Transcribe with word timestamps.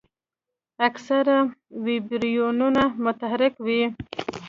اکثره 0.87 1.37
ویبریونونه 1.85 2.83
متحرک 3.03 3.53
وي. 3.65 3.81